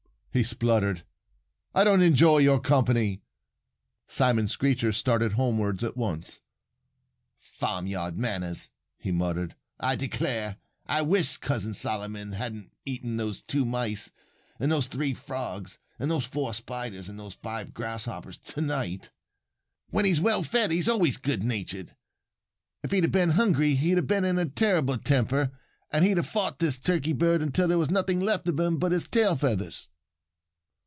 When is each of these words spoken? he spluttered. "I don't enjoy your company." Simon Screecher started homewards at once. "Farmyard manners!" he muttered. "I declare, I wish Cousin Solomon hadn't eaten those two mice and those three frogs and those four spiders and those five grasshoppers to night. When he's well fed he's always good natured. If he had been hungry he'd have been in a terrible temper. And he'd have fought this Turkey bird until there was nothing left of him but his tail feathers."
he 0.33 0.43
spluttered. 0.43 1.03
"I 1.75 1.83
don't 1.83 2.01
enjoy 2.01 2.37
your 2.37 2.61
company." 2.61 3.21
Simon 4.07 4.47
Screecher 4.47 4.93
started 4.93 5.33
homewards 5.33 5.83
at 5.83 5.97
once. 5.97 6.39
"Farmyard 7.37 8.17
manners!" 8.17 8.69
he 8.97 9.11
muttered. 9.11 9.57
"I 9.77 9.97
declare, 9.97 10.55
I 10.87 11.01
wish 11.01 11.35
Cousin 11.35 11.73
Solomon 11.73 12.31
hadn't 12.31 12.71
eaten 12.85 13.17
those 13.17 13.41
two 13.41 13.65
mice 13.65 14.09
and 14.57 14.71
those 14.71 14.87
three 14.87 15.13
frogs 15.13 15.77
and 15.99 16.09
those 16.09 16.23
four 16.23 16.53
spiders 16.53 17.09
and 17.09 17.19
those 17.19 17.33
five 17.33 17.73
grasshoppers 17.73 18.37
to 18.37 18.61
night. 18.61 19.11
When 19.89 20.05
he's 20.05 20.21
well 20.21 20.43
fed 20.43 20.71
he's 20.71 20.87
always 20.87 21.17
good 21.17 21.43
natured. 21.43 21.93
If 22.83 22.91
he 22.91 23.01
had 23.01 23.11
been 23.11 23.31
hungry 23.31 23.75
he'd 23.75 23.97
have 23.97 24.07
been 24.07 24.23
in 24.23 24.39
a 24.39 24.45
terrible 24.45 24.97
temper. 24.97 25.51
And 25.91 26.05
he'd 26.05 26.15
have 26.15 26.25
fought 26.27 26.59
this 26.59 26.79
Turkey 26.79 27.11
bird 27.11 27.41
until 27.41 27.67
there 27.67 27.77
was 27.77 27.89
nothing 27.91 28.21
left 28.21 28.47
of 28.47 28.57
him 28.57 28.77
but 28.79 28.93
his 28.93 29.03
tail 29.03 29.35
feathers." 29.35 29.89